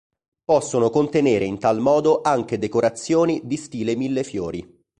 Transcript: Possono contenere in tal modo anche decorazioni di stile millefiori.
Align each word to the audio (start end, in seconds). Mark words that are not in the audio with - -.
Possono 0.43 0.89
contenere 0.89 1.45
in 1.45 1.59
tal 1.59 1.79
modo 1.79 2.21
anche 2.23 2.57
decorazioni 2.57 3.39
di 3.43 3.55
stile 3.55 3.95
millefiori. 3.95 4.81